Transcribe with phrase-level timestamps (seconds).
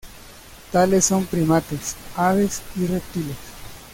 [0.71, 3.37] Tales son primates, aves y reptiles.